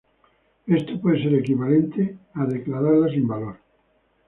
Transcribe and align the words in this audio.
Esto 0.65 0.99
puede 0.99 1.21
ser 1.21 1.35
equivalente 1.35 2.17
a 2.33 2.45
declararla 2.47 3.07
sin 3.13 3.27
valor. 3.27 3.57